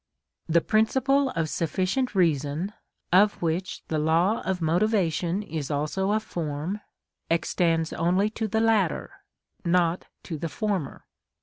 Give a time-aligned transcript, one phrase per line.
[0.49, 2.73] The principle of sufficient reason,
[3.13, 6.81] of which the law of motivation is also a form,
[7.29, 9.11] extends only to the latter,
[9.63, 11.05] not to the former.